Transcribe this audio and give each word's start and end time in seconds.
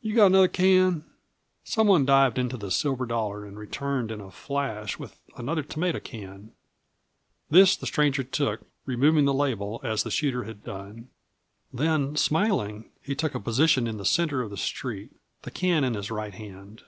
You 0.00 0.14
got 0.16 0.28
another 0.28 0.48
can?" 0.48 1.04
Some 1.62 1.88
one 1.88 2.06
dived 2.06 2.38
into 2.38 2.56
the 2.56 2.70
Silver 2.70 3.04
Dollar 3.04 3.44
and 3.44 3.58
returned 3.58 4.10
in 4.10 4.18
a 4.18 4.30
flash 4.30 4.98
with 4.98 5.20
another 5.36 5.62
tomato 5.62 6.00
can. 6.00 6.52
This 7.50 7.76
the 7.76 7.84
stranger 7.86 8.22
took, 8.24 8.62
removing 8.86 9.26
the 9.26 9.34
label, 9.34 9.82
as 9.84 10.04
the 10.04 10.10
shooter 10.10 10.44
had 10.44 10.64
done. 10.64 11.10
Then, 11.70 12.16
smiling, 12.16 12.90
he 13.02 13.14
took 13.14 13.34
a 13.34 13.40
position 13.40 13.86
in 13.86 13.98
the 13.98 14.06
center 14.06 14.40
of 14.40 14.48
the 14.48 14.56
street, 14.56 15.10
the 15.42 15.50
can 15.50 15.84
in 15.84 15.92
his 15.92 16.10
right 16.10 16.32
hand. 16.32 16.84